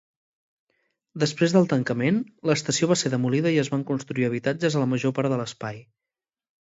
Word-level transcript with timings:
Després 1.23 1.53
del 1.57 1.67
tancament, 1.73 2.17
l'estació 2.51 2.89
va 2.93 2.97
ser 3.03 3.11
demolida 3.15 3.53
i 3.59 3.63
es 3.65 3.69
van 3.75 3.87
construir 3.93 4.27
habitatges 4.31 4.79
a 4.79 4.83
la 4.85 4.89
major 4.95 5.15
part 5.21 5.35
de 5.35 5.41
l'espai. 5.43 5.79